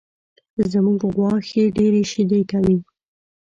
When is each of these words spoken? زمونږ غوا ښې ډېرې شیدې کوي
زمونږ 0.71 0.99
غوا 1.15 1.33
ښې 1.47 1.63
ډېرې 1.77 2.01
شیدې 2.11 2.41
کوي 2.51 2.77